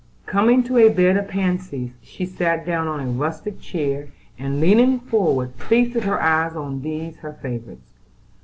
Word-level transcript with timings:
Coming 0.25 0.63
to 0.63 0.79
a 0.79 0.89
bed 0.89 1.15
of 1.15 1.27
pansies 1.27 1.91
she 2.01 2.25
sat 2.25 2.65
down 2.65 2.87
on 2.87 2.99
a 2.99 3.05
rustic 3.05 3.59
chair, 3.61 4.07
and, 4.35 4.59
leaning 4.59 4.99
forward, 4.99 5.53
feasted 5.53 6.05
her 6.05 6.19
eyes 6.19 6.55
on 6.55 6.81
these 6.81 7.17
her 7.17 7.33
favorites. 7.33 7.91